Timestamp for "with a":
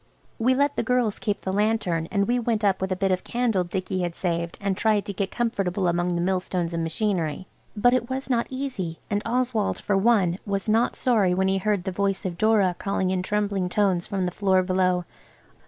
2.81-2.95